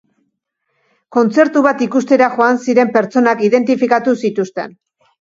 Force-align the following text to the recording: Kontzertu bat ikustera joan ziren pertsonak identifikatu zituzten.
Kontzertu 1.17 1.63
bat 1.67 1.85
ikustera 1.87 2.31
joan 2.39 2.59
ziren 2.67 2.93
pertsonak 2.99 3.47
identifikatu 3.53 4.21
zituzten. 4.27 4.79